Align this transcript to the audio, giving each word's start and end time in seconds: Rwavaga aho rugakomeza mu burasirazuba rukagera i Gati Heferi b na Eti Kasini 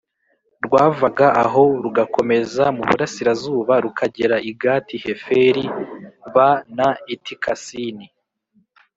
Rwavaga 0.65 1.27
aho 1.43 1.63
rugakomeza 1.83 2.63
mu 2.77 2.83
burasirazuba 2.89 3.73
rukagera 3.85 4.35
i 4.49 4.51
Gati 4.61 4.95
Heferi 5.03 5.65
b 6.33 6.35
na 6.77 6.87
Eti 7.13 7.35
Kasini 7.43 8.07